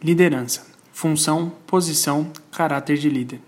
[0.00, 0.64] Liderança.
[0.92, 3.40] Função, posição, caráter de líder.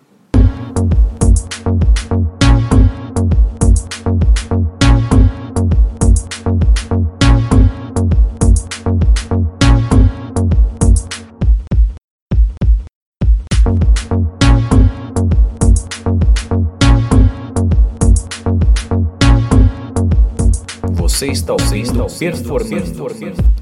[20.95, 23.05] Você está ouvindo Performando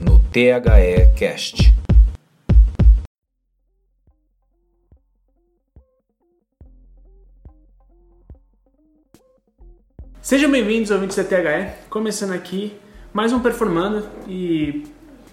[0.01, 1.78] no THE Cast.
[10.29, 11.73] Sejam bem-vindos, ouvintes da THE.
[11.89, 12.79] Começando aqui
[13.15, 14.85] mais um Performando e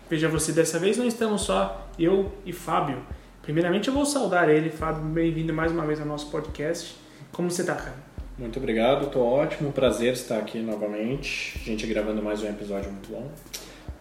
[0.09, 2.99] veja você dessa vez não estamos só eu e Fábio.
[3.41, 6.95] Primeiramente eu vou saudar ele, Fábio, bem-vindo mais uma vez ao nosso podcast.
[7.34, 7.98] Como você tá, cara?
[8.40, 11.59] Muito obrigado, tô ótimo, prazer estar aqui novamente.
[11.62, 13.30] A gente gravando mais um episódio muito bom.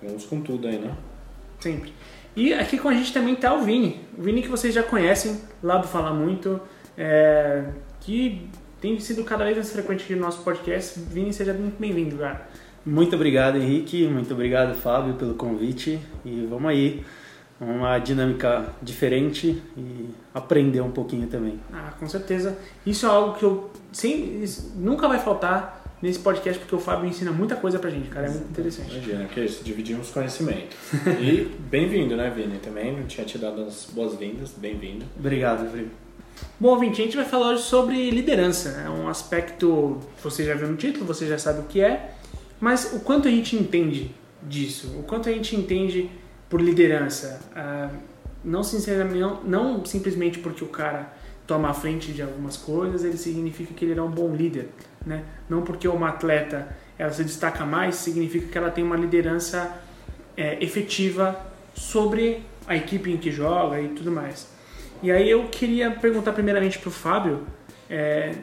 [0.00, 0.95] Vamos com tudo aí, né?
[1.58, 1.92] Sempre.
[2.36, 4.00] E aqui com a gente também tá o Vini.
[4.16, 6.60] O Vini que vocês já conhecem, lá do Fala Muito,
[6.96, 7.64] é,
[8.01, 8.48] que
[8.85, 11.01] tem sido cada vez mais frequente aqui no nosso podcast.
[11.01, 12.46] Vini, seja muito bem-vindo, cara.
[12.85, 14.07] Muito obrigado, Henrique.
[14.07, 15.99] Muito obrigado, Fábio, pelo convite.
[16.23, 17.02] E vamos aí.
[17.59, 21.59] Uma dinâmica diferente e aprender um pouquinho também.
[21.73, 22.59] Ah, com certeza.
[22.85, 24.45] Isso é algo que eu sem,
[24.76, 28.26] nunca vai faltar nesse podcast, porque o Fábio ensina muita coisa pra gente, cara.
[28.26, 28.93] É muito interessante.
[28.93, 30.76] Imagina, que é isso, dividimos conhecimento.
[31.23, 32.59] E bem-vindo, né, Vini?
[32.59, 35.07] Também não tinha te dado as boas-vindas, bem-vindo.
[35.19, 36.04] Obrigado, Felipe.
[36.59, 38.82] Bom, ouvinte, a gente vai falar hoje sobre liderança.
[38.85, 42.15] É um aspecto que você já viu no título, você já sabe o que é,
[42.60, 46.10] mas o quanto a gente entende disso, o quanto a gente entende
[46.49, 47.41] por liderança.
[47.54, 47.91] Ah,
[48.45, 51.13] não, sinceramente, não, não simplesmente porque o cara
[51.46, 54.69] toma a frente de algumas coisas, ele significa que ele é um bom líder.
[55.04, 55.24] Né?
[55.48, 59.76] Não porque uma atleta ela se destaca mais, significa que ela tem uma liderança
[60.37, 61.38] é, efetiva
[61.74, 64.53] sobre a equipe em que joga e tudo mais.
[65.05, 67.47] E aí eu queria perguntar primeiramente para o Fábio,
[67.91, 68.37] é,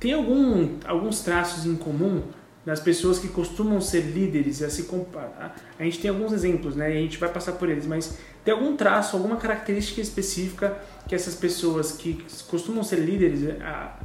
[0.00, 2.22] tem algum, alguns traços em comum
[2.64, 5.54] das pessoas que costumam ser líderes a se comparar?
[5.78, 6.94] A gente tem alguns exemplos, né?
[6.94, 11.14] E a gente vai passar por eles, mas tem algum traço, alguma característica específica que
[11.14, 13.98] essas pessoas que costumam ser líderes a,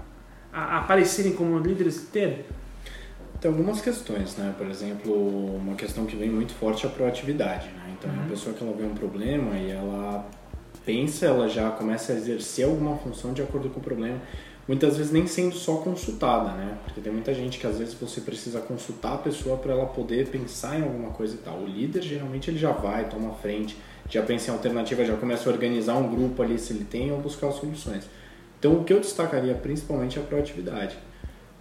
[0.51, 2.45] a aparecerem como líderes ter?
[3.39, 4.53] Tem algumas questões, né?
[4.57, 7.95] Por exemplo, uma questão que vem muito forte é a proatividade, né?
[7.97, 8.17] Então, uhum.
[8.17, 10.29] uma pessoa que ela vê um problema e ela
[10.85, 14.19] pensa, ela já começa a exercer alguma função de acordo com o problema
[14.67, 16.77] muitas vezes nem sendo só consultada, né?
[16.85, 20.27] Porque tem muita gente que às vezes você precisa consultar a pessoa para ela poder
[20.27, 21.57] pensar em alguma coisa e tal.
[21.57, 23.75] O líder geralmente ele já vai, toma frente,
[24.09, 27.19] já pensa em alternativa, já começa a organizar um grupo ali se ele tem ou
[27.19, 28.07] buscar soluções.
[28.59, 30.97] Então o que eu destacaria principalmente é a proatividade.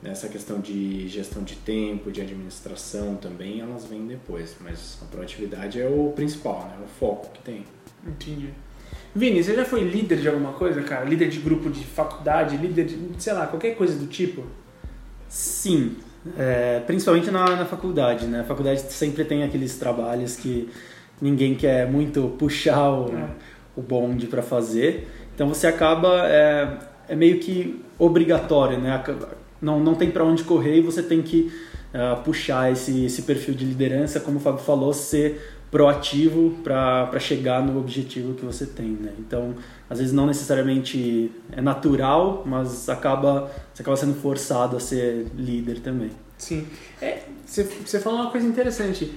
[0.03, 5.79] Nessa questão de gestão de tempo, de administração também, elas vêm depois, mas a proatividade
[5.79, 6.77] é o principal, né?
[6.83, 7.65] O foco que tem.
[8.07, 8.51] Entendi.
[9.15, 11.05] Vini, você já foi líder de alguma coisa, cara?
[11.05, 14.45] Líder de grupo de faculdade, líder de, sei lá, qualquer coisa do tipo?
[15.29, 15.97] Sim,
[16.39, 18.41] é, principalmente na, na faculdade, né?
[18.41, 20.69] A faculdade sempre tem aqueles trabalhos que
[21.21, 23.29] ninguém quer muito puxar o, é.
[23.77, 25.09] o bonde para fazer.
[25.35, 26.79] Então você acaba, é,
[27.09, 29.03] é, meio que obrigatório, né?
[29.61, 31.53] Não, não tem para onde correr e você tem que
[31.95, 37.63] uh, puxar esse, esse perfil de liderança, como o Fábio falou, ser proativo para chegar
[37.63, 39.13] no objetivo que você tem, né?
[39.19, 39.55] Então,
[39.89, 45.81] às vezes não necessariamente é natural, mas acaba você acaba sendo forçado a ser líder
[45.81, 46.11] também.
[46.37, 46.67] Sim.
[47.01, 49.13] É, você, você falou uma coisa interessante.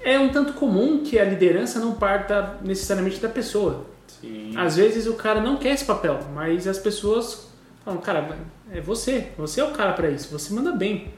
[0.00, 3.86] É um tanto comum que a liderança não parta necessariamente da pessoa.
[4.20, 4.52] Sim.
[4.56, 7.48] Às vezes o cara não quer esse papel, mas as pessoas
[7.84, 8.38] falam, cara,
[8.70, 11.12] é você, você é o cara para isso, você manda bem,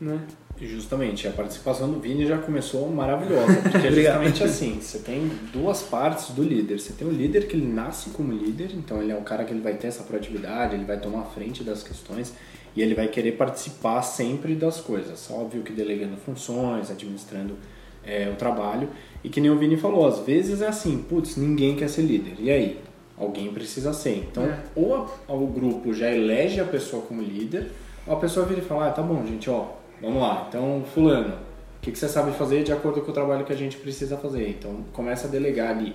[0.00, 0.20] né?
[0.60, 5.82] Justamente, a participação do Vini já começou maravilhosa, porque é justamente assim, você tem duas
[5.82, 6.78] partes do líder.
[6.78, 9.52] Você tem o líder que ele nasce como líder, então ele é o cara que
[9.52, 12.32] ele vai ter essa proatividade, ele vai tomar a frente das questões
[12.76, 15.28] e ele vai querer participar sempre das coisas.
[15.30, 17.56] Óbvio que delegando funções, administrando
[18.04, 18.88] é, o trabalho.
[19.22, 22.34] E que nem o Vini falou, às vezes é assim, putz, ninguém quer ser líder.
[22.38, 22.80] E aí?
[23.16, 24.26] Alguém precisa ser.
[24.30, 24.58] Então, é.
[24.74, 27.70] ou o grupo já elege a pessoa como líder,
[28.06, 29.68] ou a pessoa vira e fala, ah, tá bom, gente, ó,
[30.00, 33.44] Vamos lá, então, fulano, o que, que você sabe fazer de acordo com o trabalho
[33.44, 34.48] que a gente precisa fazer?
[34.48, 35.94] Então, começa a delegar ali.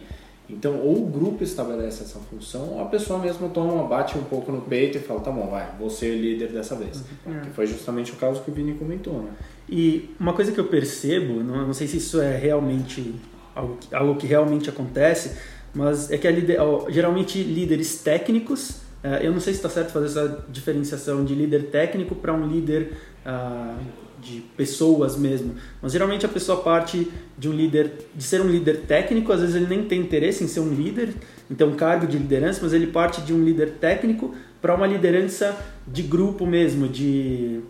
[0.49, 4.51] Então, ou o grupo estabelece essa função, ou a pessoa mesmo toma, bate um pouco
[4.51, 7.03] no peito e fala, tá bom, vai, vou ser líder dessa vez.
[7.25, 7.41] Uhum.
[7.41, 9.29] Que foi justamente o caso que o Vini comentou, né?
[9.69, 13.13] E uma coisa que eu percebo, não, não sei se isso é realmente
[13.55, 15.37] algo que, algo que realmente acontece,
[15.73, 16.57] mas é que lider,
[16.89, 18.81] geralmente líderes técnicos,
[19.21, 22.93] eu não sei se está certo fazer essa diferenciação de líder técnico para um líder
[23.25, 23.77] uh,
[24.21, 25.55] de pessoas mesmo.
[25.81, 29.55] Mas geralmente a pessoa parte de um líder, de ser um líder técnico, às vezes
[29.55, 31.13] ele nem tem interesse em ser um líder,
[31.49, 35.57] então cargo de liderança, mas ele parte de um líder técnico para uma liderança
[35.87, 37.61] de grupo mesmo, de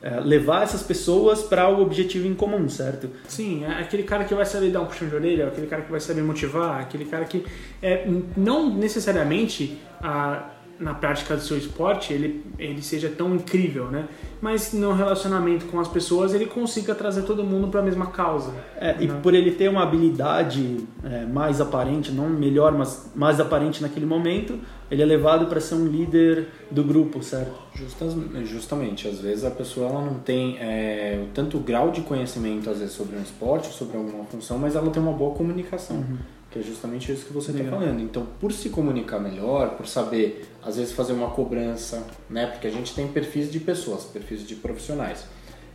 [0.00, 3.10] é, levar essas pessoas para o objetivo em comum, certo?
[3.28, 5.90] Sim, é aquele cara que vai saber dar um puxão de orelha, aquele cara que
[5.90, 7.44] vai saber motivar, aquele cara que
[7.82, 10.50] é, não necessariamente a
[10.82, 14.08] na prática do seu esporte ele, ele seja tão incrível, né?
[14.40, 18.52] Mas no relacionamento com as pessoas ele consiga trazer todo mundo para a mesma causa.
[18.76, 18.96] É, né?
[19.00, 24.04] E por ele ter uma habilidade é, mais aparente, não melhor, mas mais aparente naquele
[24.04, 24.58] momento,
[24.90, 27.54] ele é levado para ser um líder do grupo, certo?
[27.74, 28.14] Justas,
[28.44, 32.94] justamente, às vezes a pessoa ela não tem é, tanto grau de conhecimento às vezes
[32.94, 35.96] sobre um esporte, sobre alguma função, mas ela tem uma boa comunicação.
[35.96, 36.18] Uhum
[36.52, 38.00] que é justamente isso que você está falando.
[38.00, 42.46] Então, por se comunicar melhor, por saber, às vezes, fazer uma cobrança, né?
[42.46, 45.24] Porque a gente tem perfis de pessoas, perfis de profissionais.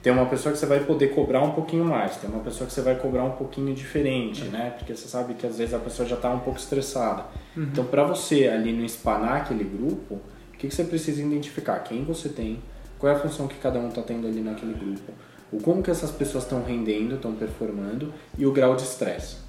[0.03, 2.74] Tem uma pessoa que você vai poder cobrar um pouquinho mais, tem uma pessoa que
[2.74, 4.45] você vai cobrar um pouquinho diferente, é.
[4.45, 4.74] né?
[4.77, 7.25] Porque você sabe que às vezes a pessoa já está um pouco estressada.
[7.56, 7.63] Uhum.
[7.63, 10.15] Então, para você ali no espanar aquele grupo,
[10.53, 11.80] o que, que você precisa identificar?
[11.80, 12.59] Quem você tem,
[13.00, 15.12] qual é a função que cada um está tendo ali naquele grupo,
[15.51, 19.46] o como que essas pessoas estão rendendo, estão performando e o grau de estresse.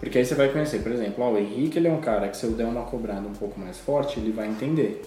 [0.00, 2.36] Porque aí você vai conhecer, por exemplo, ó, o Henrique ele é um cara que
[2.36, 5.02] se eu der uma cobrada um pouco mais forte, ele vai entender.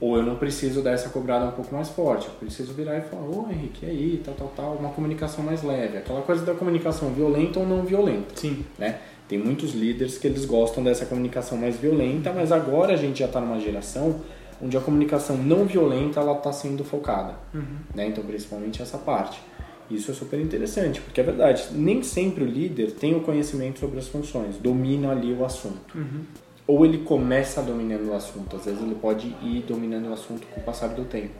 [0.00, 3.00] Ou eu não preciso dar essa cobrada um pouco mais forte, eu preciso virar e
[3.00, 5.98] falar, ô Henrique, e aí, tal, tal, tal, uma comunicação mais leve.
[5.98, 8.36] Aquela coisa da comunicação violenta ou não violenta.
[8.36, 8.64] Sim.
[8.78, 9.00] Né?
[9.26, 13.26] Tem muitos líderes que eles gostam dessa comunicação mais violenta, mas agora a gente já
[13.26, 14.20] está numa geração
[14.62, 17.34] onde a comunicação não violenta ela está sendo focada.
[17.54, 17.78] Uhum.
[17.94, 18.06] Né?
[18.06, 19.40] Então, principalmente essa parte.
[19.90, 23.98] Isso é super interessante, porque é verdade, nem sempre o líder tem o conhecimento sobre
[23.98, 25.96] as funções, domina ali o assunto.
[25.96, 26.24] Uhum.
[26.66, 30.60] Ou ele começa dominando o assunto, às vezes ele pode ir dominando o assunto com
[30.60, 31.34] o passar do tempo.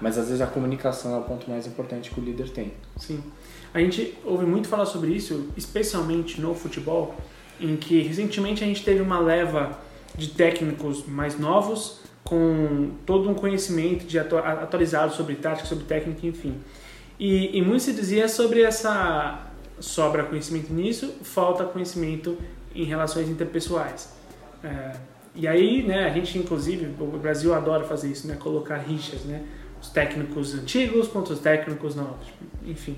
[0.00, 2.74] Mas às vezes a comunicação é o ponto mais importante que o líder tem.
[2.96, 3.22] Sim.
[3.72, 7.14] A gente ouve muito falar sobre isso, especialmente no futebol,
[7.58, 9.78] em que recentemente a gente teve uma leva
[10.14, 16.54] de técnicos mais novos com todo um conhecimento de atualizado sobre tática, sobre técnica, enfim.
[17.18, 19.46] E, e muito se dizia sobre essa
[19.78, 22.36] sobra conhecimento nisso, falta conhecimento
[22.74, 24.12] em relações interpessoais.
[24.62, 24.92] É,
[25.34, 29.44] e aí, né, a gente inclusive, o Brasil adora fazer isso, né, colocar rixas, né,
[29.80, 32.26] os técnicos antigos contra os técnicos novos,
[32.64, 32.96] enfim.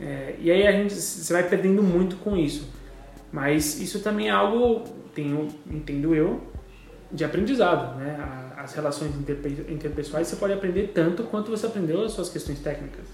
[0.00, 2.68] É, e aí a gente você vai perdendo muito com isso.
[3.32, 4.84] Mas isso também é algo,
[5.14, 6.40] tenho, entendo eu,
[7.10, 8.52] de aprendizado, né?
[8.56, 9.12] As relações
[9.68, 13.04] interpessoais você pode aprender tanto quanto você aprendeu as suas questões técnicas.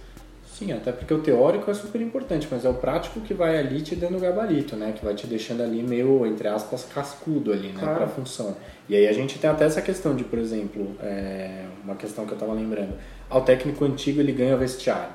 [0.60, 3.80] Sim, até porque o teórico é super importante, mas é o prático que vai ali
[3.80, 4.92] te dando gabarito, né?
[4.92, 7.80] Que vai te deixando ali meio, entre aspas, cascudo ali, né?
[7.80, 7.96] Claro.
[7.96, 8.54] Pra função.
[8.86, 12.32] E aí a gente tem até essa questão de, por exemplo, é, uma questão que
[12.32, 12.92] eu tava lembrando.
[13.30, 15.14] Ao técnico antigo ele ganha vestiário,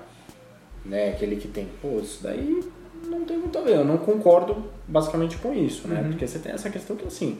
[0.84, 1.10] né?
[1.10, 2.64] Aquele que tem, pô, isso daí
[3.08, 3.76] não tem muito a ver.
[3.76, 6.02] Eu não concordo basicamente com isso, né?
[6.02, 6.10] Uhum.
[6.10, 7.40] Porque você tem essa questão que assim,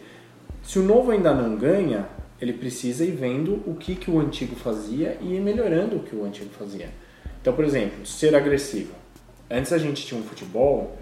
[0.62, 2.08] se o novo ainda não ganha,
[2.40, 6.16] ele precisa ir vendo o que, que o antigo fazia e ir melhorando o que
[6.16, 6.90] o antigo fazia.
[7.46, 8.92] Então, por exemplo, ser agressivo.
[9.52, 10.98] Antes a gente tinha um futebol,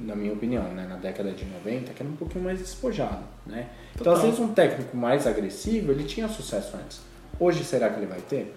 [0.00, 3.68] na minha opinião, né, na década de 90, que era um pouquinho mais despojado, né?
[3.94, 7.00] Então, às vezes um técnico mais agressivo, ele tinha sucesso antes.
[7.38, 8.52] Hoje, será que ele vai ter?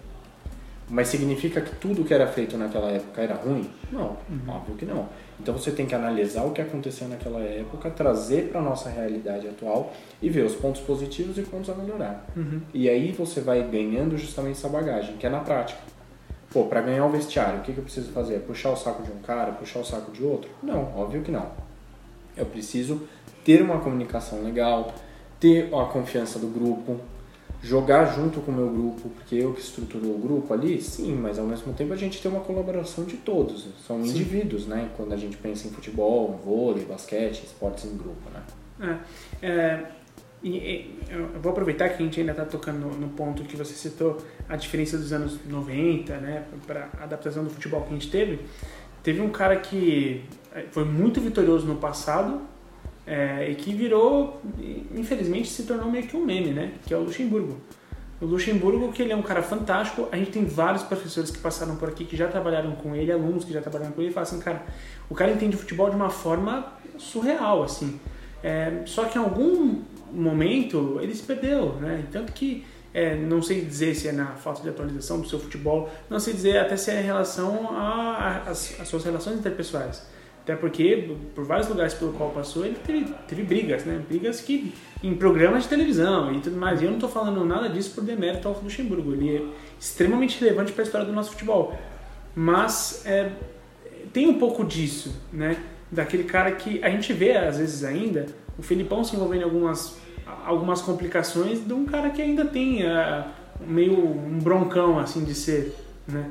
[0.90, 3.70] Mas significa que tudo que era feito naquela época era ruim?
[3.92, 4.50] Não, uhum.
[4.50, 5.08] óbvio que não.
[5.40, 9.48] Então você tem que analisar o que aconteceu naquela época, trazer para a nossa realidade
[9.48, 12.26] atual e ver os pontos positivos e pontos a melhorar.
[12.36, 12.60] Uhum.
[12.74, 15.93] E aí você vai ganhando justamente essa bagagem, que é na prática.
[16.54, 18.40] Pô, para ganhar o vestiário, o que, que eu preciso fazer?
[18.42, 20.52] Puxar o saco de um cara, puxar o saco de outro?
[20.62, 21.48] Não, óbvio que não.
[22.38, 23.02] Eu preciso
[23.44, 24.94] ter uma comunicação legal,
[25.40, 27.00] ter a confiança do grupo,
[27.64, 31.40] jogar junto com o meu grupo, porque eu que estruturou o grupo ali, sim, mas
[31.40, 34.10] ao mesmo tempo a gente tem uma colaboração de todos, são sim.
[34.10, 34.92] indivíduos, né?
[34.96, 39.00] Quando a gente pensa em futebol, vôlei, basquete, esportes em grupo, né?
[39.42, 39.86] É, é
[40.44, 43.74] e, eu vou aproveitar que a gente ainda está tocando no, no, ponto que você
[43.74, 44.18] citou,
[44.50, 48.40] a diferença dos anos 90, né, para a adaptação do futebol que a gente teve.
[49.02, 52.42] Teve um cara que é, foi muito vitorioso no passado
[53.08, 54.42] é, e que virou,
[54.94, 57.58] infelizmente, se tornou meio que um meme, né, que é o Luxemburgo.
[58.20, 61.76] O Luxemburgo, que ele é um cara fantástico, a gente tem vários professores que passaram
[61.78, 64.30] por aqui que já trabalharam com ele, alunos que já trabalharam com ele, e falam
[64.30, 64.64] assim, cara,
[65.10, 68.00] o cara entende futebol de uma forma surreal, assim.
[68.44, 69.82] É, só que em algum
[70.14, 72.06] momento ele se perdeu, né?
[72.12, 75.90] Tanto que é, não sei dizer se é na falta de atualização do seu futebol,
[76.10, 77.70] não sei dizer até se é em relação
[78.48, 80.06] às suas relações interpessoais.
[80.44, 84.04] Até porque, por vários lugares pelo qual passou, ele teve, teve brigas, né?
[84.10, 86.82] Brigas que em programas de televisão e tudo mais.
[86.82, 89.14] E eu não estou falando nada disso por demérito ao Luxemburgo.
[89.14, 89.42] Ele é
[89.80, 91.74] extremamente relevante para a história do nosso futebol.
[92.36, 93.32] mas é,
[94.12, 95.58] tem um pouco disso, né?
[95.90, 98.26] Daquele cara que a gente vê às vezes ainda
[98.58, 99.98] o Felipão se envolvendo em algumas,
[100.46, 103.26] algumas complicações de um cara que ainda tem uh,
[103.62, 105.76] meio um broncão assim de ser,
[106.08, 106.30] né?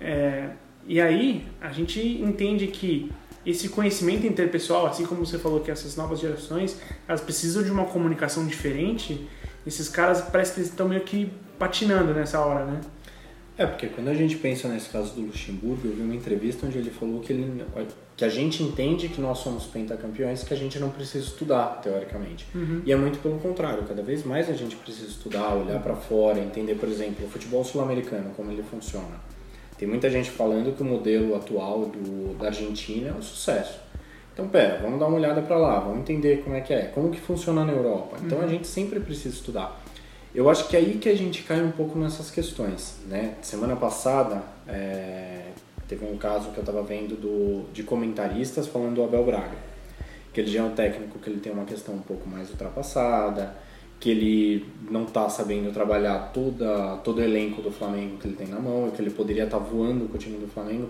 [0.00, 0.50] É,
[0.86, 3.10] e aí a gente entende que
[3.44, 7.84] esse conhecimento interpessoal, assim como você falou que essas novas gerações, elas precisam de uma
[7.84, 9.28] comunicação diferente,
[9.66, 12.80] esses caras parece que estão meio que patinando nessa hora, né?
[13.56, 16.76] É, porque quando a gente pensa nesse caso do Luxemburgo, eu vi uma entrevista onde
[16.76, 17.64] ele falou que, ele,
[18.16, 22.46] que a gente entende que nós somos pentacampeões que a gente não precisa estudar, teoricamente.
[22.52, 22.82] Uhum.
[22.84, 26.40] E é muito pelo contrário, cada vez mais a gente precisa estudar, olhar para fora,
[26.40, 29.20] entender, por exemplo, o futebol sul-americano, como ele funciona.
[29.78, 33.78] Tem muita gente falando que o modelo atual do, da Argentina é um sucesso.
[34.32, 37.08] Então, pera, vamos dar uma olhada para lá, vamos entender como é que é, como
[37.10, 38.16] que funciona na Europa.
[38.20, 38.44] Então, uhum.
[38.44, 39.83] a gente sempre precisa estudar.
[40.34, 43.36] Eu acho que é aí que a gente cai um pouco nessas questões, né?
[43.40, 45.52] Semana passada é,
[45.86, 49.56] teve um caso que eu estava vendo do, de comentaristas falando do Abel Braga,
[50.32, 53.54] que ele já é um técnico que ele tem uma questão um pouco mais ultrapassada,
[54.00, 58.48] que ele não está sabendo trabalhar toda, todo o elenco do Flamengo que ele tem
[58.48, 60.88] na mão, que ele poderia estar tá voando com o time do Flamengo.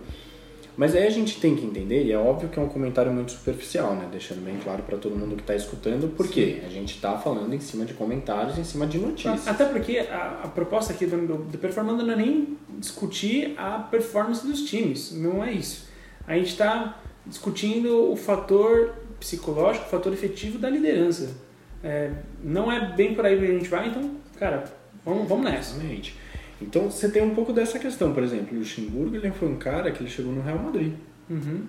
[0.76, 3.32] Mas aí a gente tem que entender, e é óbvio que é um comentário muito
[3.32, 4.08] superficial, né?
[4.10, 7.60] Deixando bem claro para todo mundo que está escutando, porque a gente está falando em
[7.60, 9.46] cima de comentários, em cima de notícias.
[9.46, 14.44] Até porque a, a proposta aqui do, do Performando não é nem discutir a performance
[14.44, 15.88] dos times, não é isso.
[16.26, 21.36] A gente está discutindo o fator psicológico, o fator efetivo da liderança.
[21.82, 22.10] É,
[22.42, 24.64] não é bem por aí que a gente vai, então, cara,
[25.04, 25.74] vamos, vamos nessa.
[25.76, 26.23] Exatamente.
[26.64, 29.90] Então você tem um pouco dessa questão, por exemplo, o Luxemburgo ele foi um cara
[29.92, 30.92] que ele chegou no Real Madrid.
[31.28, 31.64] Uhum.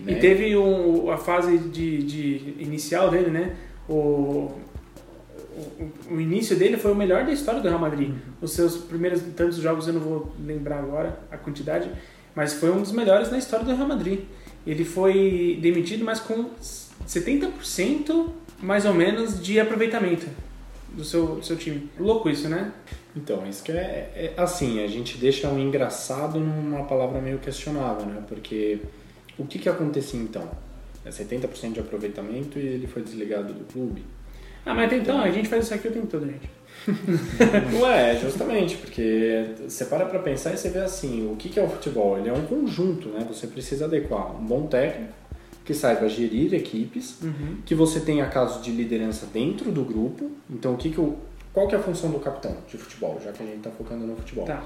[0.00, 0.12] Né?
[0.12, 3.56] E teve um, a fase de, de, inicial dele, né?
[3.88, 4.52] O,
[5.52, 8.08] o, o, início dele foi o melhor da história do Real Madrid.
[8.08, 8.16] Uhum.
[8.40, 11.90] Os seus primeiros tantos jogos eu não vou lembrar agora a quantidade,
[12.34, 14.20] mas foi um dos melhores na história do Real Madrid.
[14.66, 16.50] Ele foi demitido, mas com
[17.06, 18.28] 70%
[18.62, 20.26] mais ou menos de aproveitamento
[20.92, 21.88] do seu, do seu time.
[21.98, 22.72] Louco isso, né?
[23.16, 28.06] Então, isso que é, é, assim, a gente deixa um engraçado numa palavra meio questionável,
[28.06, 28.22] né?
[28.28, 28.80] Porque
[29.38, 30.48] o que que acontecia então?
[31.04, 34.04] É 70% de aproveitamento e ele foi desligado do clube.
[34.64, 36.50] Ah, mas então, a gente faz isso aqui o tempo todo, gente.
[37.80, 41.62] Ué, justamente, porque você para pra pensar e você vê assim, o que que é
[41.62, 42.18] o futebol?
[42.18, 43.26] Ele é um conjunto, né?
[43.28, 45.12] Você precisa adequar um bom técnico,
[45.68, 47.58] que saiba gerir equipes, uhum.
[47.66, 50.30] que você tenha casos de liderança dentro do grupo.
[50.48, 51.14] Então, o que que o,
[51.52, 54.06] qual que é a função do capitão de futebol, já que a gente está focando
[54.06, 54.46] no futebol?
[54.46, 54.64] Tá.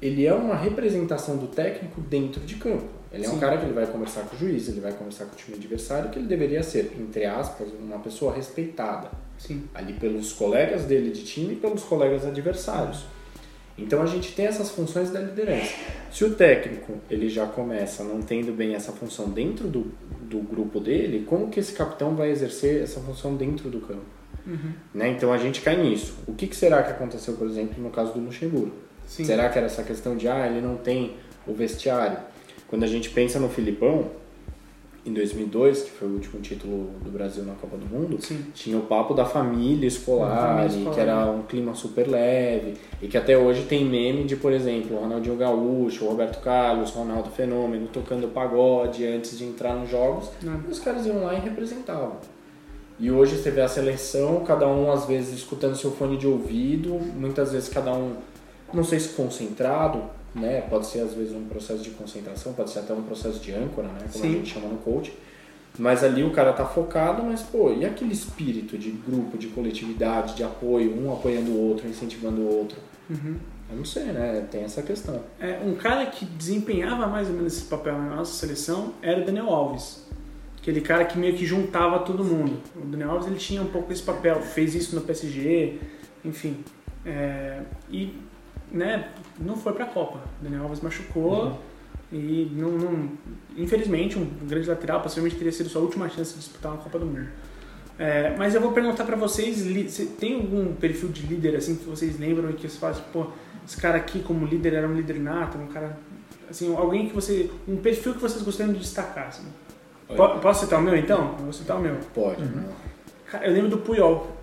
[0.00, 2.86] Ele é uma representação do técnico dentro de campo.
[3.12, 3.36] Ele é Sim.
[3.36, 5.58] um cara que ele vai conversar com o juiz, ele vai conversar com o time
[5.58, 9.10] adversário, que ele deveria ser, entre aspas, uma pessoa respeitada.
[9.36, 9.64] Sim.
[9.74, 13.04] Ali pelos colegas dele de time e pelos colegas adversários.
[13.78, 15.72] Então a gente tem essas funções da liderança.
[16.10, 19.92] Se o técnico ele já começa não tendo bem essa função dentro do,
[20.22, 24.18] do grupo dele, como que esse capitão vai exercer essa função dentro do campo?
[24.46, 24.72] Uhum.
[24.94, 25.10] Né?
[25.10, 26.14] Então a gente cai nisso.
[26.26, 28.72] O que, que, será que aconteceu, por exemplo, no caso do Luxemburgo?
[29.06, 29.24] Sim.
[29.24, 31.16] Será que era essa questão de, ah, ele não tem
[31.46, 32.18] o vestiário?
[32.66, 34.10] Quando a gente pensa no Filipão,
[35.08, 38.44] em 2002, que foi o último título do Brasil na Copa do Mundo, Sim.
[38.54, 43.08] tinha o papo da família escolar, família escolar, que era um clima super leve, e
[43.08, 47.30] que até hoje tem meme de, por exemplo, o Ronaldinho Gaúcho, o Roberto Carlos, Ronaldo
[47.30, 50.60] Fenômeno tocando pagode antes de entrar nos jogos, Não.
[50.68, 52.16] e os caras iam lá e representavam.
[53.00, 56.94] E hoje você vê a seleção, cada um às vezes escutando seu fone de ouvido,
[57.16, 58.14] muitas vezes cada um,
[58.74, 60.02] não sei se concentrado,
[60.34, 60.62] né?
[60.62, 63.88] Pode ser às vezes um processo de concentração, pode ser até um processo de âncora,
[63.88, 64.00] né?
[64.12, 64.30] Como Sim.
[64.30, 65.12] a gente chama no coach.
[65.78, 70.34] Mas ali o cara tá focado, mas pô, e aquele espírito de grupo, de coletividade,
[70.34, 72.78] de apoio, um apoiando o outro, incentivando o outro?
[73.08, 73.36] Uhum.
[73.70, 74.46] Eu não sei, né?
[74.50, 75.22] Tem essa questão.
[75.38, 79.24] É, um cara que desempenhava mais ou menos esse papel na nossa seleção era o
[79.24, 80.08] Daniel Alves
[80.68, 82.60] aquele cara que meio que juntava todo mundo.
[82.76, 85.78] O Daniel Alves ele tinha um pouco esse papel, fez isso no PSG,
[86.24, 86.58] enfim.
[87.06, 88.14] É, e
[88.70, 89.08] né,
[89.38, 90.18] não foi para a Copa.
[90.40, 91.56] O Daniel Alves machucou uhum.
[92.12, 93.10] e não, não,
[93.56, 97.06] infelizmente um grande lateral possivelmente teria sido sua última chance de disputar uma Copa do
[97.06, 97.28] Mundo.
[97.98, 99.64] É, mas eu vou perguntar para vocês,
[100.20, 103.26] tem algum perfil de líder assim que vocês lembram e que vocês falam, pô,
[103.66, 105.98] esse cara aqui como líder era um líder nato, um cara
[106.48, 109.46] assim, alguém que você, um perfil que vocês gostariam de destacar, assim?
[110.40, 111.34] Posso citar o meu então?
[111.38, 111.96] Eu vou citar o meu.
[112.14, 112.42] Pode.
[112.42, 112.64] Uhum.
[113.42, 114.36] Eu lembro do Puyol.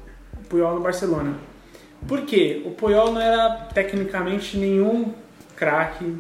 [0.48, 1.36] Puyol no Barcelona.
[2.08, 2.62] Por quê?
[2.66, 5.14] O Puyol não era tecnicamente nenhum
[5.56, 6.16] craque.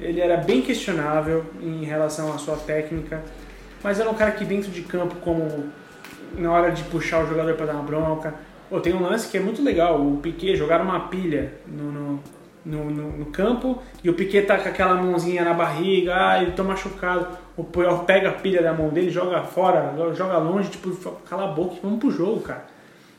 [0.00, 3.22] Ele era bem questionável em relação à sua técnica.
[3.82, 5.70] Mas era um cara que dentro de campo, como
[6.36, 8.34] na hora de puxar o jogador para dar uma bronca.
[8.68, 10.00] Pô, tem um lance que é muito legal.
[10.00, 12.22] O Piquet jogaram uma pilha no, no,
[12.64, 16.52] no, no, no campo e o Piquet tá com aquela mãozinha na barriga, ah, ele
[16.52, 17.28] tá machucado.
[17.56, 20.90] O Puyol pega a pilha da mão dele, joga fora, joga longe, tipo,
[21.28, 22.66] cala a boca e vamos pro jogo, cara.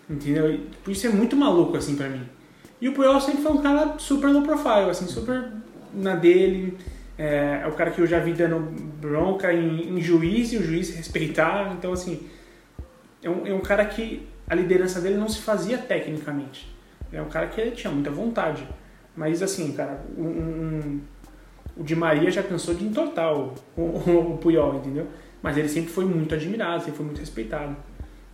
[0.10, 0.52] Entendeu?
[0.52, 2.28] E, tipo, isso é muito maluco, assim, pra mim.
[2.82, 5.52] E o Puyol sempre foi um cara super low profile, assim, super
[5.94, 6.78] na dele.
[7.18, 8.60] É, é o cara que eu já vi dando
[9.00, 11.74] bronca em, em juiz e o juiz respeitar.
[11.78, 12.28] Então, assim,
[13.22, 16.74] é um, é um cara que a liderança dele não se fazia tecnicamente.
[17.12, 18.68] É um cara que tinha muita vontade.
[19.16, 21.02] Mas, assim, cara, um, um,
[21.78, 25.08] o Di Maria já cansou de entortar o, o, o Puyol, entendeu?
[25.42, 27.76] Mas ele sempre foi muito admirado, sempre foi muito respeitado.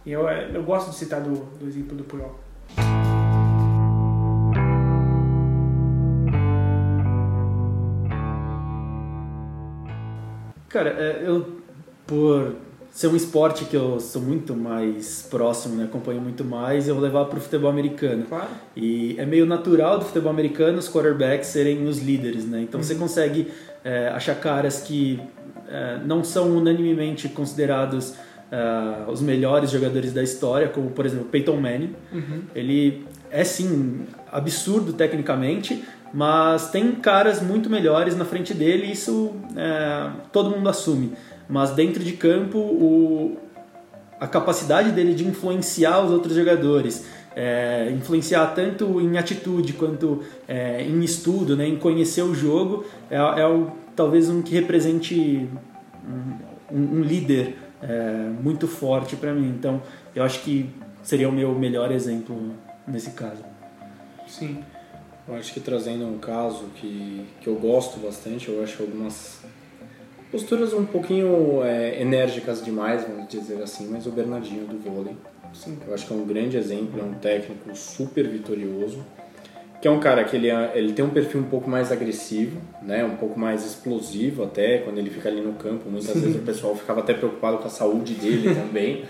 [0.05, 2.39] E eu, eu gosto de citar do, do exemplo do Puyol.
[10.69, 11.63] Cara, é, eu
[12.05, 12.55] por
[12.91, 17.03] ser um esporte que eu sou muito mais próximo, né, acompanho muito mais, eu vou
[17.03, 18.25] levar para o futebol americano.
[18.25, 18.47] Claro.
[18.75, 22.61] E é meio natural do futebol americano os quarterbacks serem os líderes, né?
[22.61, 22.85] Então uhum.
[22.85, 23.51] você consegue
[23.83, 25.19] é, achar caras que
[25.67, 28.13] é, não são unanimemente considerados
[28.55, 31.95] uh, os melhores jogadores da história, como por exemplo Peyton Manning.
[32.11, 32.41] Uhum.
[32.55, 35.83] Ele é sim absurdo tecnicamente,
[36.13, 41.11] mas tem caras muito melhores na frente dele e isso é, todo mundo assume.
[41.47, 43.37] Mas dentro de campo, o,
[44.19, 50.81] a capacidade dele de influenciar os outros jogadores, é, influenciar tanto em atitude quanto é,
[50.83, 55.47] em estudo, né, em conhecer o jogo, é, é o, talvez um que represente
[56.71, 59.49] um, um líder é, muito forte para mim.
[59.49, 59.81] Então,
[60.15, 60.69] eu acho que
[61.03, 62.53] seria o meu melhor exemplo
[62.87, 63.43] nesse caso.
[64.27, 64.63] Sim.
[65.27, 69.39] Eu acho que trazendo um caso que, que eu gosto bastante, eu acho algumas
[70.31, 75.15] posturas um pouquinho é, enérgicas demais, vamos dizer assim, mas o Bernardinho do vôlei.
[75.53, 75.79] Sim.
[75.87, 79.03] Eu acho que é um grande exemplo, é um técnico super vitorioso,
[79.85, 82.59] que é um cara que ele, é, ele tem um perfil um pouco mais agressivo,
[82.81, 86.41] né, um pouco mais explosivo até, quando ele fica ali no campo, muitas vezes o
[86.41, 89.05] pessoal ficava até preocupado com a saúde dele também,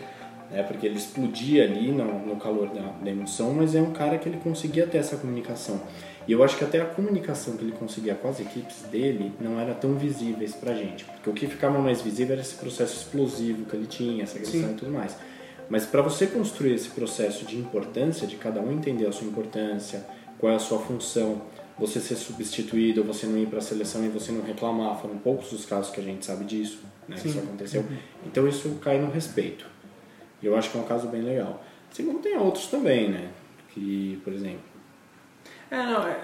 [0.51, 4.17] né, porque ele explodia ali no, no calor da, da emoção, mas é um cara
[4.17, 5.79] que ele conseguia ter essa comunicação.
[6.27, 9.57] E eu acho que até a comunicação que ele conseguia com as equipes dele não
[9.57, 11.05] era tão visíveis pra gente.
[11.05, 14.59] Porque o que ficava mais visível era esse processo explosivo que ele tinha, essa agressão
[14.59, 14.71] Sim.
[14.73, 15.15] e tudo mais.
[15.69, 20.03] Mas para você construir esse processo de importância, de cada um entender a sua importância,
[20.39, 21.41] qual é a sua função,
[21.77, 25.51] você ser substituído, você não ir para a seleção e você não reclamar, foram poucos
[25.51, 27.81] os casos que a gente sabe disso, né, isso aconteceu.
[27.81, 27.97] Uhum.
[28.25, 29.65] Então isso cai no respeito.
[30.41, 31.63] E eu acho que é um caso bem legal.
[31.91, 33.29] Segundo, tem outros também, né?
[33.69, 34.63] Que, por exemplo,
[35.69, 36.17] é, não, é...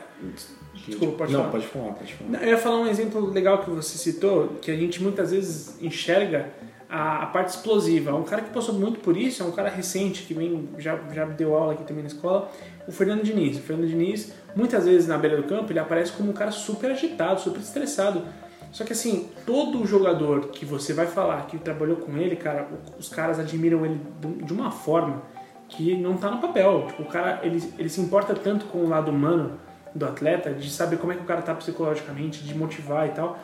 [0.74, 1.52] Desculpa, pode não, falar.
[1.52, 2.44] pode falar, pode falar.
[2.44, 6.50] Eu ia falar um exemplo legal que você citou, que a gente muitas vezes enxerga
[6.90, 8.14] a, a, parte explosiva.
[8.16, 11.26] Um cara que passou muito por isso é um cara recente, que vem, já, já
[11.26, 12.52] deu aula aqui também na escola,
[12.88, 13.58] o Fernando Diniz.
[13.58, 16.92] O Fernando Diniz, muitas vezes na beira do campo, ele aparece como um cara super
[16.92, 18.24] agitado, super estressado.
[18.72, 22.68] Só que assim, todo jogador que você vai falar que trabalhou com ele, cara,
[22.98, 24.00] os caras admiram ele
[24.44, 25.22] de uma forma
[25.68, 26.86] que não está no papel.
[26.88, 29.60] Tipo, o cara, ele, ele se importa tanto com o lado humano
[29.94, 33.38] do atleta, de saber como é que o cara está psicologicamente, de motivar e tal.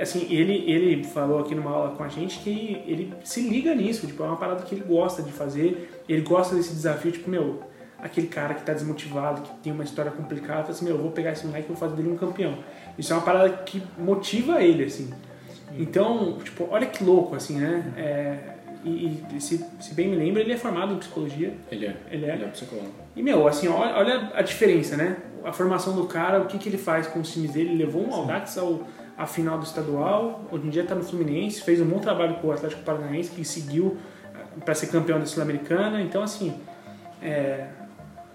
[0.00, 4.06] Assim, ele, ele falou aqui numa aula com a gente que ele se liga nisso,
[4.06, 7.60] tipo, é uma parada que ele gosta de fazer, ele gosta desse desafio, tipo, meu,
[7.98, 11.10] aquele cara que está desmotivado, que tem uma história complicada, fala assim, meu, eu vou
[11.10, 12.58] pegar esse moleque e vou fazer dele um campeão.
[12.98, 15.10] Isso é uma parada que motiva ele, assim.
[15.78, 17.92] Então, tipo, olha que louco, assim, né?
[17.96, 21.54] É, e, e se, se, bem me lembro, ele é formado em psicologia.
[21.70, 21.96] Ele é.
[22.10, 22.34] Ele é.
[22.34, 22.92] Ele é psicólogo.
[23.16, 25.16] E, meu, assim, olha, olha, a diferença, né?
[25.44, 27.70] A formação do cara, o que, que ele faz com os times dele.
[27.70, 31.62] Ele levou um Audax ao, à final do estadual, hoje em dia está no Fluminense,
[31.62, 33.96] fez um bom trabalho com o Atlético Paranaense, que seguiu
[34.34, 36.00] eh, para ser campeão da Sul-Americana.
[36.00, 36.54] Então, assim,
[37.20, 37.66] é...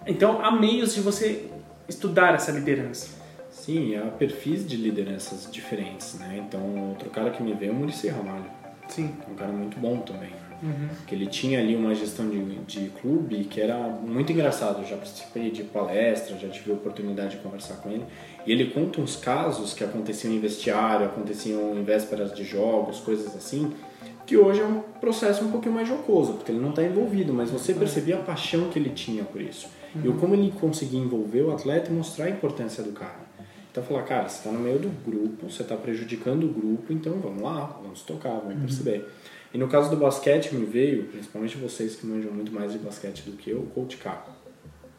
[0.06, 1.50] então há meios de você
[1.88, 3.22] estudar essa liderança.
[3.52, 6.44] Sim, há perfis de lideranças diferentes, né?
[6.48, 8.46] Então, outro cara que me veio é o Muricy Ramalho.
[8.88, 9.14] Sim.
[9.30, 10.32] Um cara muito bom também.
[10.64, 10.90] Uhum.
[11.08, 14.82] Que ele tinha ali uma gestão de, de clube que era muito engraçado.
[14.82, 18.06] Eu já participei de palestras, já tive a oportunidade de conversar com ele.
[18.46, 23.36] E ele conta uns casos que aconteciam em vestiário, aconteciam em vésperas de jogos, coisas
[23.36, 23.74] assim,
[24.26, 27.50] que hoje é um processo um pouquinho mais jocoso, porque ele não está envolvido, mas
[27.50, 29.68] você percebia a paixão que ele tinha por isso.
[29.96, 30.02] Uhum.
[30.06, 33.32] E como ele conseguia envolver o atleta e mostrar a importância do cara.
[33.72, 37.14] Então falar, cara, você está no meio do grupo, você está prejudicando o grupo, então
[37.14, 38.62] vamos lá, vamos tocar, vamos uhum.
[38.62, 39.08] perceber.
[39.54, 43.24] E no caso do basquete me veio, principalmente vocês que manjam muito mais de basquete
[43.24, 44.26] do que eu, o Coach K,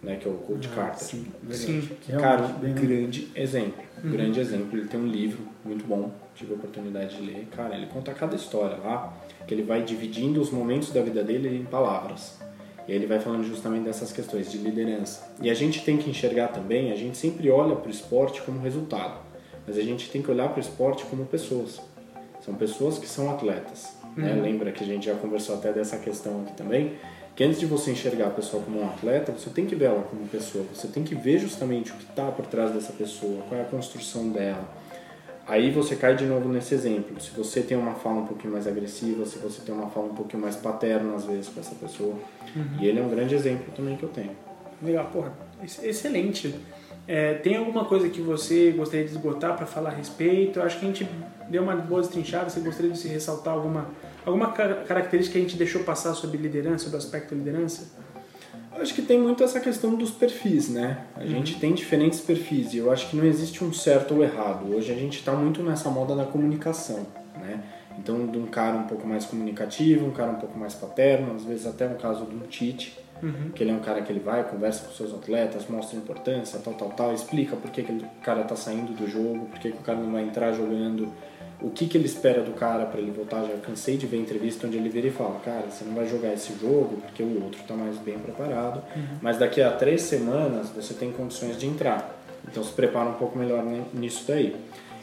[0.03, 1.07] né, que é o Coach ah, Carter.
[1.07, 1.89] Sim, sim.
[2.19, 4.11] Cara, um grande exemplo, uhum.
[4.11, 4.79] grande exemplo.
[4.79, 7.47] Ele tem um livro muito bom, tive a oportunidade de ler.
[7.55, 11.57] Cara, ele conta cada história lá, que ele vai dividindo os momentos da vida dele
[11.57, 12.39] em palavras.
[12.87, 15.33] E ele vai falando justamente dessas questões de liderança.
[15.41, 18.61] E a gente tem que enxergar também, a gente sempre olha para o esporte como
[18.61, 19.21] resultado,
[19.67, 21.81] mas a gente tem que olhar para o esporte como pessoas.
[22.45, 23.97] São pessoas que são atletas.
[24.17, 24.33] Né?
[24.33, 24.43] Uhum.
[24.43, 26.95] Lembra que a gente já conversou até dessa questão aqui também,
[27.37, 30.03] que antes de você enxergar a pessoa como um atleta, você tem que ver ela
[30.03, 30.65] como pessoa.
[30.75, 33.67] Você tem que ver justamente o que está por trás dessa pessoa, qual é a
[33.67, 34.82] construção dela.
[35.47, 37.21] Aí você cai de novo nesse exemplo.
[37.21, 40.15] Se você tem uma fala um pouquinho mais agressiva, se você tem uma fala um
[40.15, 42.15] pouquinho mais paterna às vezes com essa pessoa.
[42.81, 44.31] E ele é um grande exemplo também que eu tenho.
[44.83, 46.55] Legal, porra, ex- excelente.
[47.09, 50.61] É, tem alguma coisa que você gostaria de esgotar para falar a respeito?
[50.61, 51.09] Eu acho que a gente
[51.49, 52.49] deu uma boa destrinchada.
[52.49, 53.89] Você gostaria de se ressaltar alguma,
[54.25, 57.91] alguma car- característica que a gente deixou passar sobre liderança, sobre o aspecto liderança?
[58.83, 61.07] Acho que tem muito essa questão dos perfis, né?
[61.15, 64.75] A gente tem diferentes perfis e eu acho que não existe um certo ou errado.
[64.75, 67.63] Hoje a gente está muito nessa moda da comunicação, né?
[67.97, 71.45] Então, de um cara um pouco mais comunicativo, um cara um pouco mais paterno, às
[71.45, 72.99] vezes até no caso do Tite,
[73.55, 76.59] que ele é um cara que ele vai, conversa com seus atletas, mostra a importância,
[76.59, 79.71] tal, tal, tal, explica por que, que o cara tá saindo do jogo, por que,
[79.71, 81.13] que o cara não vai entrar jogando,
[81.65, 83.43] o que, que ele espera do cara para ele voltar.
[83.45, 86.33] Já cansei de ver entrevista onde ele vira e fala, cara, você não vai jogar
[86.33, 88.83] esse jogo porque o outro tá mais bem preparado,
[89.21, 92.19] mas daqui a três semanas você tem condições de entrar.
[92.49, 94.57] Então se prepara um pouco melhor ni- nisso daí.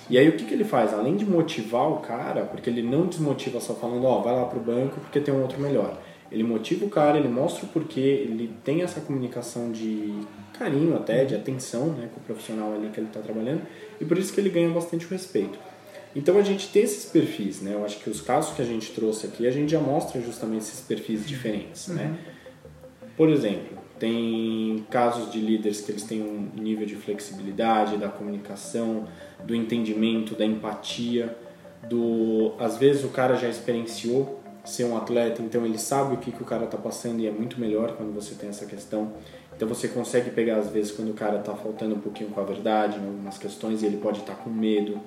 [0.09, 0.93] E aí o que, que ele faz?
[0.93, 4.59] Além de motivar o cara, porque ele não desmotiva só falando, ó, vai lá pro
[4.59, 5.97] banco porque tem um outro melhor.
[6.31, 10.13] Ele motiva o cara, ele mostra o porquê, ele tem essa comunicação de
[10.57, 13.61] carinho até, de atenção né, com o profissional ali que ele está trabalhando,
[13.99, 15.57] e por isso que ele ganha bastante respeito.
[16.15, 17.73] Então a gente tem esses perfis, né?
[17.73, 20.61] Eu acho que os casos que a gente trouxe aqui, a gente já mostra justamente
[20.61, 22.17] esses perfis diferentes, né?
[23.15, 29.07] Por exemplo, tem casos de líderes que eles têm um nível de flexibilidade, da comunicação,
[29.43, 31.37] do entendimento, da empatia,
[31.87, 36.31] do às vezes o cara já experienciou ser um atleta, então ele sabe o que,
[36.31, 39.13] que o cara está passando e é muito melhor quando você tem essa questão.
[39.59, 42.45] Então você consegue pegar às vezes quando o cara está faltando um pouquinho com a
[42.45, 44.97] verdade em algumas questões e ele pode estar com medo,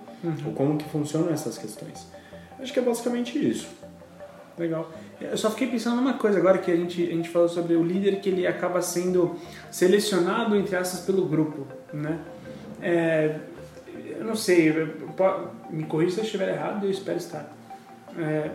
[0.44, 2.06] ou como que funcionam essas questões.
[2.60, 3.66] Acho que é basicamente isso.
[4.58, 4.92] Legal.
[5.18, 7.82] Eu só fiquei pensando numa coisa agora que a gente, a gente falou sobre o
[7.82, 9.36] líder que ele acaba sendo
[9.70, 12.18] selecionado, entre aspas, pelo grupo, né?
[12.82, 13.38] É,
[14.18, 17.50] eu não sei, eu- me corrija se eu estiver errado, eu espero estar.
[18.18, 18.50] É,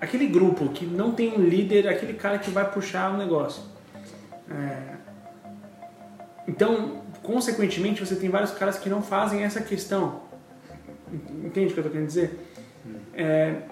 [0.00, 3.62] aquele grupo que não tem um líder, aquele cara que vai puxar o negócio.
[4.50, 4.93] É,
[6.46, 10.22] então, consequentemente, você tem vários caras que não fazem essa questão.
[11.12, 12.38] Entende o que eu estou querendo dizer?
[13.14, 13.62] É,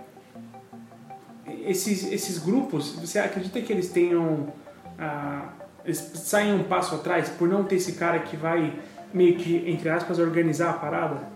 [1.66, 4.52] esses, esses grupos, você acredita que eles tenham.
[4.98, 5.50] Ah,
[5.84, 8.72] eles saem um passo atrás por não ter esse cara que vai
[9.12, 11.32] meio que, entre aspas, organizar a parada?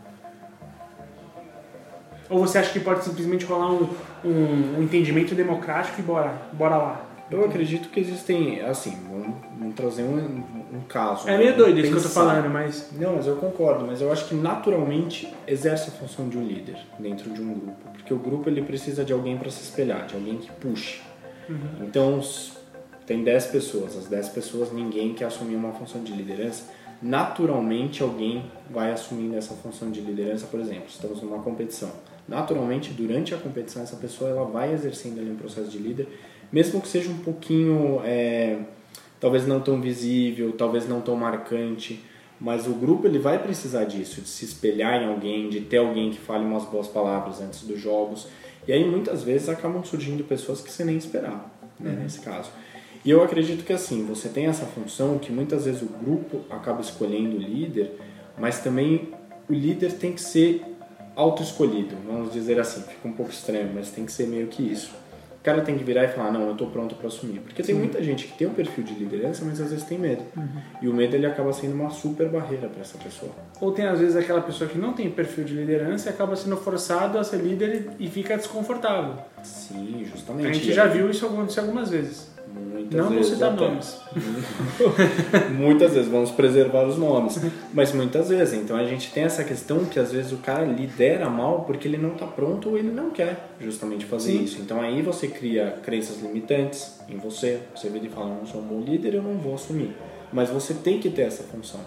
[2.29, 3.89] Ou você acha que pode simplesmente rolar um,
[4.25, 7.07] um, um entendimento democrático e bora, bora lá?
[7.31, 11.29] Eu acredito que existem, assim, vamos, vamos trazer um, um caso.
[11.29, 11.39] É né?
[11.39, 12.91] meio doido isso que eu tô falando, mas.
[12.93, 16.79] Não, mas eu concordo, mas eu acho que naturalmente exerce a função de um líder
[16.99, 20.15] dentro de um grupo, porque o grupo ele precisa de alguém para se espelhar, de
[20.15, 21.01] alguém que puxe.
[21.81, 22.53] Então, s-
[23.07, 26.65] tem 10 pessoas, as 10 pessoas ninguém quer assumir uma função de liderança,
[27.01, 31.91] naturalmente alguém vai assumindo essa função de liderança, por exemplo, estamos numa competição.
[32.29, 36.09] Naturalmente, durante a competição, essa pessoa ela vai exercendo ali um processo de líder,
[36.53, 38.59] mesmo que seja um pouquinho, é,
[39.21, 42.03] talvez não tão visível, talvez não tão marcante,
[42.41, 46.11] mas o grupo ele vai precisar disso, de se espelhar em alguém, de ter alguém
[46.11, 48.29] que fale umas boas palavras antes dos jogos.
[48.69, 51.47] E aí muitas vezes acabam surgindo pessoas que você nem esperava,
[51.81, 52.51] né, nesse caso.
[53.05, 56.81] E eu acredito que assim, você tem essa função que muitas vezes o grupo acaba
[56.81, 57.93] escolhendo o líder,
[58.37, 59.11] mas também
[59.49, 60.63] o líder tem que ser
[61.15, 64.95] auto-escolhido, vamos dizer assim, fica um pouco estranho, mas tem que ser meio que isso.
[65.47, 67.39] O cara tem que virar e falar, não, eu estou pronto para assumir.
[67.39, 70.25] Porque tem muita gente que tem um perfil de liderança, mas às vezes tem medo.
[70.83, 73.31] E o medo ele acaba sendo uma super barreira para essa pessoa.
[73.61, 76.57] Ou tem às vezes aquela pessoa que não tem perfil de liderança e acaba sendo
[76.57, 79.19] forçado a ser líder e fica desconfortável.
[79.45, 80.55] Sim, A justamente.
[80.55, 82.29] gente já viu isso acontecer algumas vezes.
[82.87, 84.01] Muitas Não vezes citar nomes.
[85.51, 87.41] muitas vezes, vamos preservar os nomes.
[87.75, 88.55] Mas muitas vezes.
[88.55, 91.99] Então a gente tem essa questão que às vezes o cara lidera mal porque ele
[91.99, 94.45] não está pronto ou ele não quer justamente fazer Sim.
[94.45, 94.61] isso.
[94.61, 97.61] Então aí você cria crenças limitantes em você.
[97.75, 99.97] Você vira e fala, eu não sou um bom líder, eu não vou assumir.
[100.33, 101.81] Mas você tem que ter essa função.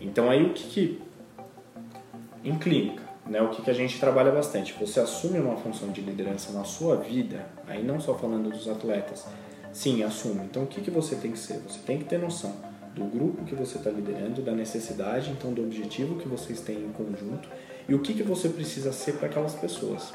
[0.00, 1.00] Então aí o que, que
[2.44, 4.74] em clínica, né, o que, que a gente trabalha bastante?
[4.80, 9.26] Você assume uma função de liderança na sua vida, aí não só falando dos atletas,
[9.72, 10.44] sim, assume.
[10.44, 11.58] Então o que, que você tem que ser?
[11.66, 12.54] Você tem que ter noção
[12.94, 16.92] do grupo que você está liderando, da necessidade, então do objetivo que vocês têm em
[16.92, 17.48] conjunto
[17.88, 20.12] e o que, que você precisa ser para aquelas pessoas.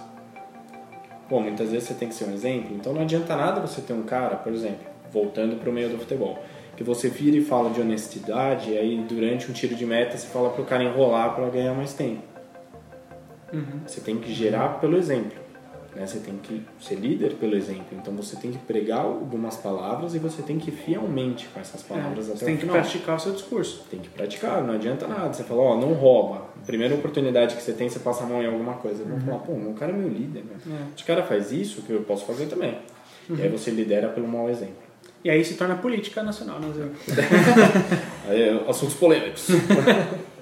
[1.30, 3.94] Bom, muitas vezes você tem que ser um exemplo, então não adianta nada você ter
[3.94, 6.40] um cara, por exemplo, voltando para o meio do futebol.
[6.78, 10.28] Que você vira e fala de honestidade, e aí durante um tiro de meta você
[10.28, 12.22] fala para o cara enrolar para ganhar mais tempo.
[13.52, 13.82] Uhum.
[13.86, 15.47] Você tem que gerar pelo exemplo.
[15.96, 16.06] Né?
[16.06, 17.86] Você tem que ser líder pelo exemplo.
[17.94, 21.82] Então você tem que pregar algumas palavras e você tem que ir fielmente com essas
[21.82, 22.76] palavras É, até você tem o que final.
[22.82, 23.86] praticar o seu discurso.
[23.90, 25.34] Tem que praticar, não adianta nada.
[25.34, 26.46] Você fala, ó, não rouba.
[26.66, 29.04] Primeira oportunidade que você tem, você passa a mão em alguma coisa.
[29.04, 30.44] Vão falar, pô, meu cara é meu líder.
[30.44, 30.56] Né?
[30.68, 30.98] É.
[30.98, 32.78] Se o cara faz isso, que eu posso fazer também.
[33.30, 34.88] E aí você lidera pelo mau exemplo.
[35.24, 36.84] E aí se torna política nacional, né, Zé?
[38.70, 39.48] Assuntos polêmicos.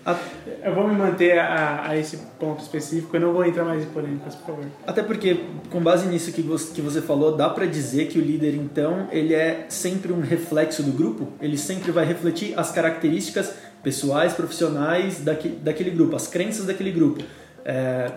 [0.63, 3.87] Eu vou me manter a, a esse ponto específico, eu não vou entrar mais em
[3.87, 4.65] polêmicas, por favor.
[4.85, 8.21] Até porque, com base nisso que você, que você falou, dá pra dizer que o
[8.21, 11.29] líder, então, ele é sempre um reflexo do grupo?
[11.41, 17.23] Ele sempre vai refletir as características pessoais, profissionais daque, daquele grupo, as crenças daquele grupo.
[17.63, 18.11] É,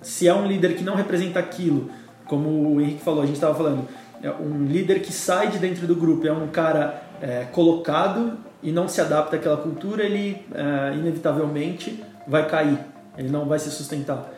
[0.00, 1.90] se é um líder que não representa aquilo,
[2.24, 3.86] como o Henrique falou, a gente estava falando,
[4.22, 8.72] é um líder que sai de dentro do grupo, é um cara é, colocado e
[8.72, 12.78] não se adapta àquela cultura, ele é, inevitavelmente vai cair,
[13.16, 14.32] ele não vai se sustentar.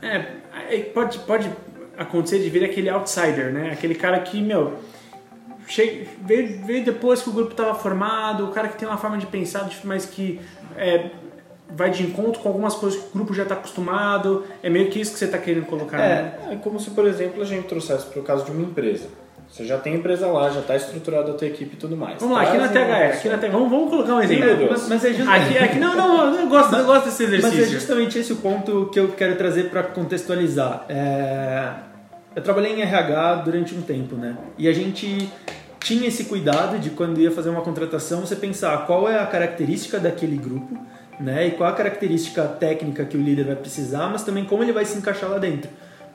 [0.00, 0.26] É,
[0.70, 1.50] é, pode, pode
[1.96, 3.70] acontecer de vir aquele outsider, né?
[3.72, 4.78] Aquele cara que, meu,
[6.24, 9.26] veio, veio depois que o grupo estava formado, o cara que tem uma forma de
[9.26, 10.40] pensar, mas que
[10.76, 11.10] é,
[11.70, 14.44] vai de encontro com algumas coisas que o grupo já está acostumado.
[14.62, 16.34] É meio que isso que você está querendo colocar, né?
[16.50, 19.08] É como se, por exemplo, a gente trouxesse para o caso de uma empresa.
[19.52, 22.18] Você já tem a empresa lá, já está estruturada a tua equipe e tudo mais.
[22.18, 24.68] Vamos lá, aqui na THE, aqui na THE, vamos, vamos colocar um exemplo.
[24.70, 27.36] Mas, mas é just- Aqui, aqui, não, não, eu gosto, eu gosto desse Mas é
[27.48, 27.72] exercício.
[27.74, 30.86] justamente esse o ponto que eu quero trazer para contextualizar.
[30.88, 31.68] É,
[32.34, 34.38] Eu trabalhei em RH durante um tempo, né?
[34.56, 35.28] E a gente
[35.80, 39.98] tinha esse cuidado de quando ia fazer uma contratação, você pensar qual é a característica
[40.00, 40.78] daquele grupo,
[41.20, 41.48] né?
[41.48, 44.86] E qual a característica técnica que o líder vai precisar, mas também como ele vai
[44.86, 45.68] se encaixar lá dentro,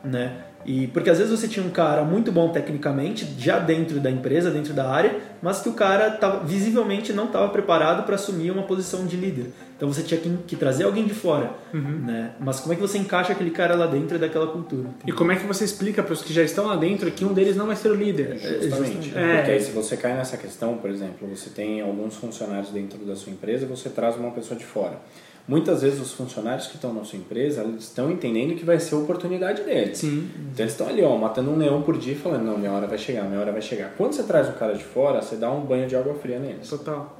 [0.03, 0.31] né?
[0.67, 4.51] E porque às vezes você tinha um cara muito bom tecnicamente, já dentro da empresa,
[4.51, 8.63] dentro da área, mas que o cara tava, visivelmente não estava preparado para assumir uma
[8.63, 9.53] posição de líder.
[9.77, 12.31] Então você tinha que, que trazer alguém de fora, né?
[12.37, 14.89] Mas como é que você encaixa aquele cara lá dentro daquela cultura?
[15.05, 17.31] E como é que você explica para os que já estão lá dentro que um
[17.31, 18.37] deles não vai ser o líder?
[18.37, 19.13] Justamente.
[19.15, 19.37] É.
[19.37, 23.15] Porque aí se você cai nessa questão, por exemplo, você tem alguns funcionários dentro da
[23.15, 24.99] sua empresa, você traz uma pessoa de fora.
[25.47, 28.95] Muitas vezes os funcionários que estão na sua empresa, eles estão entendendo que vai ser
[28.95, 29.97] a oportunidade deles.
[29.99, 30.29] Sim.
[30.51, 32.85] Então eles estão ali, ó, matando um leão por dia e falando, não, minha hora
[32.85, 33.93] vai chegar, minha hora vai chegar.
[33.97, 36.69] Quando você traz um cara de fora, você dá um banho de água fria neles.
[36.69, 37.17] Total.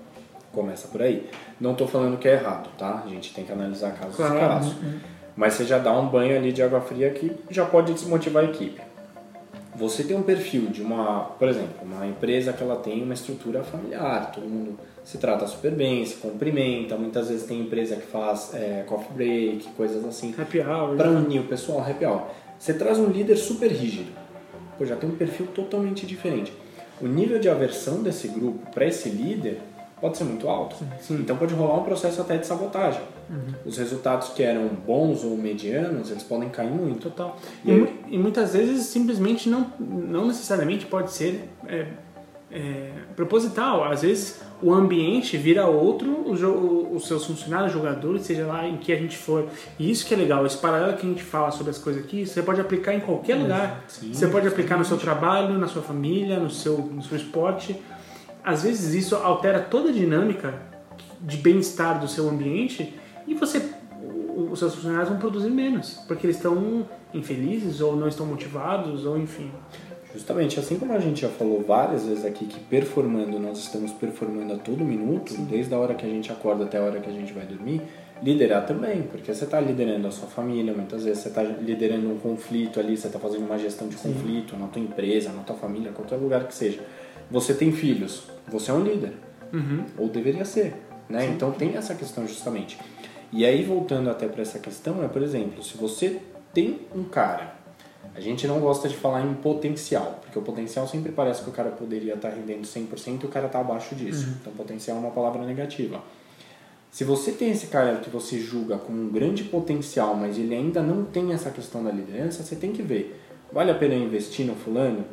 [0.52, 1.30] Começa por aí.
[1.60, 3.04] Não estou falando que é errado, tá?
[3.06, 4.38] A gente tem que analisar caso Claro.
[4.38, 4.76] caso.
[5.36, 8.48] Mas você já dá um banho ali de água fria que já pode desmotivar a
[8.48, 8.82] equipe.
[9.76, 13.63] Você tem um perfil de uma, por exemplo, uma empresa que ela tem uma estrutura
[13.63, 18.54] familiar, todo mundo se trata super bem, se cumprimenta, muitas vezes tem empresa que faz
[18.54, 20.98] é, coffee break, coisas assim, Happy hour.
[20.98, 22.24] para unir o pessoal, happy hour.
[22.60, 24.12] Você traz um líder super rígido,
[24.78, 26.52] pô, já tem um perfil totalmente diferente.
[27.00, 29.62] O nível de aversão desse grupo para esse líder
[30.02, 30.76] pode ser muito alto.
[31.10, 33.02] Então pode rolar um processo até de sabotagem.
[33.65, 37.10] Os resultados que eram bons ou medianos, eles podem cair muito.
[37.10, 37.38] Total.
[37.63, 41.88] E E, e muitas vezes simplesmente não, não necessariamente pode ser é,
[42.52, 43.84] é, proposital.
[43.86, 48.96] Às vezes o ambiente vira outro, os seus funcionários, jogadores, seja lá em que a
[48.96, 49.48] gente for.
[49.78, 52.26] E isso que é legal, esse paralelo que a gente fala sobre as coisas aqui,
[52.26, 53.84] você pode aplicar em qualquer lugar.
[53.88, 57.80] você pode aplicar no seu trabalho, na sua família, no seu, no seu esporte.
[58.43, 60.56] Às vezes isso altera toda a dinâmica
[61.22, 62.93] de bem-estar do seu ambiente
[63.28, 63.62] e você
[64.52, 69.17] os seus funcionários vão produzir menos, porque eles estão infelizes ou não estão motivados ou
[69.17, 69.52] enfim.
[70.13, 74.54] Justamente, assim como a gente já falou várias vezes aqui que performando, nós estamos performando
[74.54, 77.13] a todo minuto, desde a hora que a gente acorda até a hora que a
[77.13, 77.82] gente vai dormir,
[78.24, 82.17] liderar também, porque você está liderando a sua família, muitas vezes você está liderando um
[82.17, 85.91] conflito ali, você está fazendo uma gestão de conflito na tua empresa, na tua família,
[85.91, 86.80] qualquer lugar que seja.
[87.30, 89.13] Você tem filhos, você é um líder,
[89.98, 90.74] ou deveria ser,
[91.10, 91.28] né?
[91.28, 92.80] Então tem essa questão justamente.
[93.32, 96.22] E aí voltando até para essa questão, é por exemplo, se você
[96.54, 97.57] tem um cara
[98.17, 101.53] a gente não gosta de falar em potencial, porque o potencial sempre parece que o
[101.53, 104.27] cara poderia estar rendendo 100% e o cara está abaixo disso.
[104.41, 106.01] Então, potencial é uma palavra negativa.
[106.89, 110.82] Se você tem esse cara que você julga com um grande potencial, mas ele ainda
[110.82, 113.21] não tem essa questão da liderança, você tem que ver.
[113.53, 115.06] Vale a pena investir no fulano?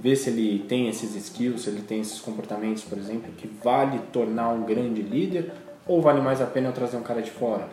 [0.00, 3.98] Ver se ele tem esses skills, se ele tem esses comportamentos, por exemplo, que vale
[4.10, 5.52] tornar um grande líder?
[5.86, 7.68] Ou vale mais a pena eu trazer um cara de fora?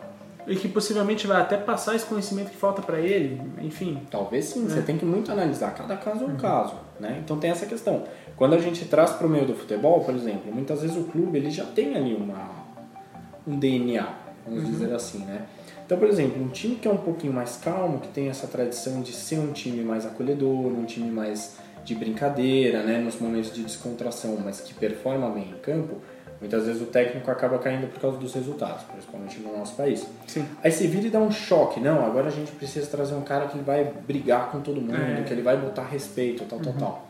[0.46, 4.00] E que possivelmente vai até passar esse conhecimento que falta para ele, enfim.
[4.10, 5.74] Talvez sim, você tem que muito analisar.
[5.74, 7.20] Cada caso é um caso, né?
[7.24, 8.04] Então tem essa questão.
[8.36, 11.38] Quando a gente traz para o meio do futebol, por exemplo, muitas vezes o clube
[11.38, 12.48] ele já tem ali uma,
[13.46, 14.08] um DNA,
[14.46, 15.46] vamos dizer assim, né?
[15.84, 19.00] Então, por exemplo, um time que é um pouquinho mais calmo, que tem essa tradição
[19.02, 23.62] de ser um time mais acolhedor, um time mais de brincadeira, né, nos momentos de
[23.62, 25.98] descontração, mas que performa bem em campo,
[26.40, 30.06] muitas vezes o técnico acaba caindo por causa dos resultados, principalmente no nosso país.
[30.26, 30.44] Sim.
[30.62, 33.46] Aí você vira e dá um choque, não, agora a gente precisa trazer um cara
[33.46, 35.22] que vai brigar com todo mundo, É.
[35.22, 37.08] que ele vai botar respeito, tal, tal, tal.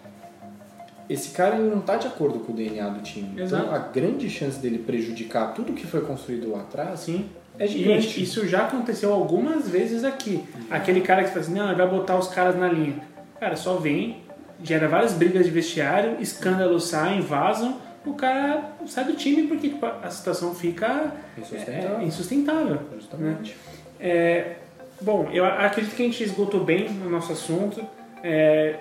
[1.09, 3.41] Esse cara ele não está de acordo com o DNA do time.
[3.41, 3.65] Exato.
[3.65, 7.29] Então a grande chance dele prejudicar tudo que foi construído lá atrás Assim.
[7.59, 8.01] é E, gigante.
[8.03, 10.45] gente, isso já aconteceu algumas vezes aqui.
[10.69, 12.97] Aquele cara que fala assim, não, ele vai botar os caras na linha.
[13.39, 14.19] Cara, só vem,
[14.65, 19.85] gera várias brigas de vestiário, escândalos saem, vazam, o cara sai do time porque tipo,
[19.85, 21.99] a situação fica Insustentável.
[21.99, 22.81] é, insustentável.
[22.95, 23.57] Justamente.
[23.99, 24.57] É,
[25.01, 27.85] bom, eu acredito que a gente esgotou bem o nosso assunto.
[28.23, 28.77] É,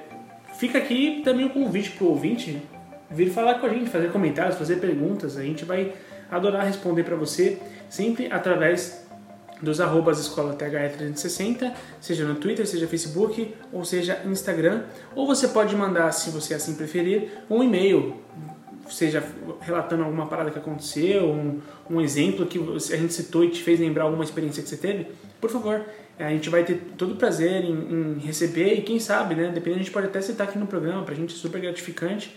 [0.57, 2.61] fica aqui também o convite pro ouvinte
[3.09, 5.37] vir falar com a gente, fazer comentários, fazer perguntas.
[5.37, 5.93] A gente vai
[6.31, 7.59] adorar responder para você,
[7.89, 9.05] sempre através
[9.61, 14.83] dos arrobas Escola THE360, seja no Twitter, seja Facebook, ou seja Instagram.
[15.15, 18.15] Ou você pode mandar, se você assim preferir, um e-mail,
[18.89, 19.23] seja
[19.61, 23.79] relatando alguma parada que aconteceu, um, um exemplo que a gente citou e te fez
[23.79, 25.07] lembrar alguma experiência que você teve.
[25.41, 25.83] Por favor,
[26.17, 29.51] a gente vai ter todo o prazer em, em receber e quem sabe, né?
[29.53, 32.35] Dependendo, a gente pode até citar aqui no programa, pra gente é super gratificante.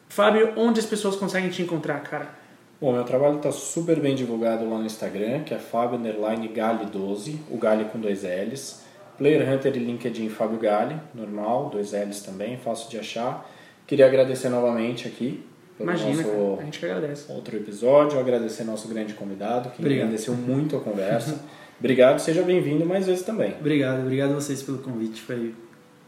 [0.09, 2.42] Fábio, onde as pessoas conseguem te encontrar, cara?
[2.83, 6.87] Bom, meu trabalho está super bem divulgado lá no Instagram, que é Fábio Underline Gali
[6.87, 8.83] 12, o Gali com dois L's.
[9.17, 13.49] Player Hunter e LinkedIn Fábio Gali, normal, dois L's também, fácil de achar.
[13.87, 15.47] Queria agradecer novamente aqui
[15.79, 17.33] pelo Imagina, nosso a gente que agradece.
[17.33, 20.07] outro episódio, agradecer nosso grande convidado, que Obrigado.
[20.07, 21.41] engrandeceu muito a conversa.
[21.79, 23.55] Obrigado, seja bem-vindo mais vezes também.
[23.61, 25.23] Obrigado, obrigado a vocês pelo convite.
[25.23, 25.55] Foi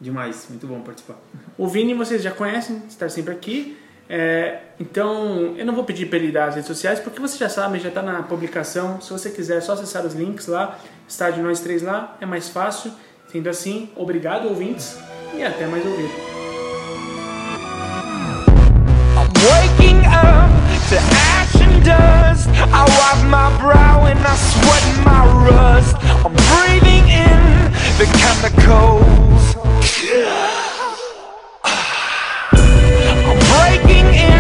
[0.01, 1.23] demais, muito bom participar.
[1.57, 3.77] O Vini vocês já conhecem, está sempre aqui.
[4.09, 7.49] É, então, eu não vou pedir para ele dar as redes sociais, porque você já
[7.49, 9.01] sabe, já está na publicação.
[9.01, 12.49] Se você quiser, é só acessar os links lá, estádio Nós Três lá, é mais
[12.49, 12.93] fácil.
[13.31, 14.97] Sendo assim, obrigado, ouvintes,
[15.35, 16.11] e até mais ouvir.
[30.17, 30.64] I'm
[33.83, 34.34] breaking in,